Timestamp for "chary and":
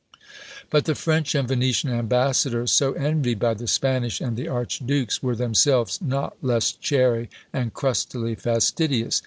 6.71-7.71